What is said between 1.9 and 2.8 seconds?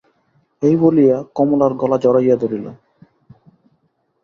জড়াইয়া ধরিল।